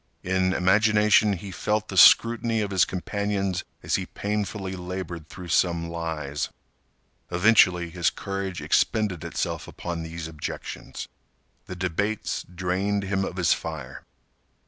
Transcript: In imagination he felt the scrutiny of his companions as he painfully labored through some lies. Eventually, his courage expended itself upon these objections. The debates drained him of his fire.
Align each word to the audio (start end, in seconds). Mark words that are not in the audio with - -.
In 0.23 0.51
imagination 0.53 1.33
he 1.33 1.51
felt 1.51 1.89
the 1.89 1.95
scrutiny 1.95 2.61
of 2.61 2.71
his 2.71 2.85
companions 2.85 3.63
as 3.83 3.97
he 3.97 4.07
painfully 4.07 4.75
labored 4.75 5.29
through 5.29 5.49
some 5.49 5.89
lies. 5.89 6.49
Eventually, 7.29 7.91
his 7.91 8.09
courage 8.09 8.63
expended 8.63 9.23
itself 9.23 9.67
upon 9.67 10.01
these 10.01 10.27
objections. 10.27 11.07
The 11.67 11.75
debates 11.75 12.41
drained 12.43 13.03
him 13.03 13.23
of 13.23 13.37
his 13.37 13.53
fire. 13.53 14.03